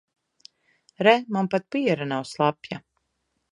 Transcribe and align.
Re, 1.07 1.13
man 1.35 1.51
pat 1.53 1.69
piere 1.75 2.09
nav 2.13 2.23
slapja. 2.33 2.83